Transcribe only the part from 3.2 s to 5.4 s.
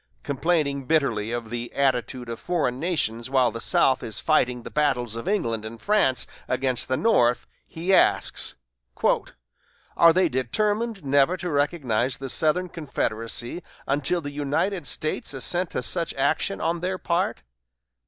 while the South is fighting the battles of